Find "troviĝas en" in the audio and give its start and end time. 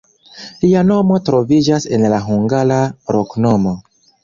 1.27-2.09